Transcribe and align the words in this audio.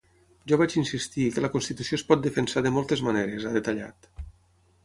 Jo 0.51 0.57
vaig 0.61 0.77
insistir 0.81 1.27
que 1.35 1.43
la 1.45 1.51
constitució 1.57 1.99
es 2.01 2.05
pot 2.13 2.23
defensar 2.25 2.65
de 2.69 2.73
moltes 2.79 3.07
maneres, 3.09 3.47
ha 3.47 3.53
detallat. 3.59 4.11